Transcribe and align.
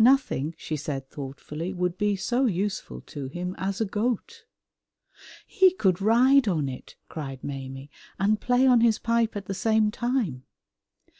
"Nothing," 0.00 0.56
she 0.58 0.74
said 0.74 1.08
thoughtfully, 1.08 1.72
"would 1.72 1.96
be 1.96 2.16
so 2.16 2.46
useful 2.46 3.00
to 3.02 3.28
him 3.28 3.54
as 3.58 3.80
a 3.80 3.84
goat." 3.84 4.44
"He 5.46 5.72
could 5.72 6.00
ride 6.00 6.48
on 6.48 6.68
it," 6.68 6.96
cried 7.08 7.44
Maimie, 7.44 7.88
"and 8.18 8.40
play 8.40 8.66
on 8.66 8.80
his 8.80 8.98
pipe 8.98 9.36
at 9.36 9.44
the 9.46 9.54
same 9.54 9.92
time!" 9.92 10.42